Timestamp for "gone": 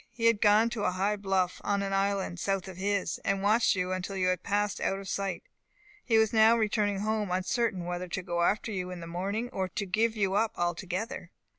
0.41-0.71